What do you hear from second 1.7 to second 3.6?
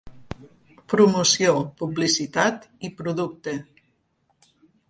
Publicitat i Producte.